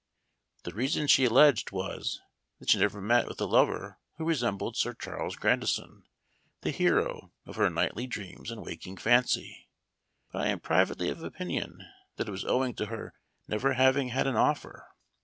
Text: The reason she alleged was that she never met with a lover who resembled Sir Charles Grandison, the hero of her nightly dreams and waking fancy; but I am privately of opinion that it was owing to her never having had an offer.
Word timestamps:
The 0.63 0.73
reason 0.73 1.05
she 1.05 1.25
alleged 1.25 1.69
was 1.71 2.21
that 2.57 2.71
she 2.71 2.79
never 2.79 2.99
met 2.99 3.27
with 3.27 3.39
a 3.39 3.45
lover 3.45 3.99
who 4.17 4.25
resembled 4.25 4.75
Sir 4.75 4.95
Charles 4.95 5.35
Grandison, 5.35 6.07
the 6.61 6.71
hero 6.71 7.31
of 7.45 7.55
her 7.57 7.69
nightly 7.69 8.07
dreams 8.07 8.49
and 8.49 8.65
waking 8.65 8.97
fancy; 8.97 9.69
but 10.31 10.41
I 10.41 10.47
am 10.47 10.59
privately 10.59 11.09
of 11.11 11.21
opinion 11.23 11.85
that 12.15 12.27
it 12.27 12.31
was 12.31 12.45
owing 12.45 12.73
to 12.77 12.87
her 12.87 13.13
never 13.47 13.73
having 13.73 14.07
had 14.07 14.25
an 14.25 14.35
offer. 14.37 14.87